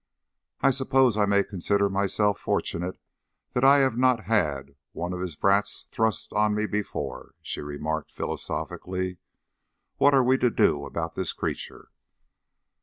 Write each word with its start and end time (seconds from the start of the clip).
"I 0.61 0.71
suppose 0.71 1.15
I 1.15 1.27
may 1.27 1.43
consider 1.43 1.87
myself 1.87 2.39
fortunate 2.39 2.97
that 3.53 3.63
I 3.63 3.77
have 3.85 3.95
not 3.99 4.23
had 4.23 4.75
one 4.93 5.13
of 5.13 5.19
his 5.19 5.35
brats 5.35 5.85
thrust 5.91 6.33
on 6.33 6.55
me 6.55 6.65
before," 6.65 7.35
she 7.43 7.61
remarked 7.61 8.09
philosophically. 8.11 9.19
"What 9.97 10.15
are 10.15 10.23
we 10.23 10.39
to 10.39 10.49
do 10.49 10.85
about 10.87 11.13
this 11.13 11.33
creature?" 11.33 11.89